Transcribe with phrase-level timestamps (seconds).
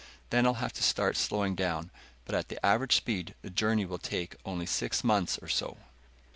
[0.31, 1.91] Then I'll have to start slowing down,
[2.25, 5.77] but at the average speed the journey will take only six months or so."